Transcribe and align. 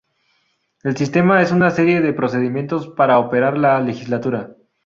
El 0.81 0.97
sistema 0.97 1.43
es 1.43 1.51
una 1.51 1.69
serie 1.69 2.01
de 2.01 2.11
procedimientos 2.13 2.87
para 2.87 3.19
operar 3.19 3.55
la 3.59 3.79
legislatura. 3.79 4.55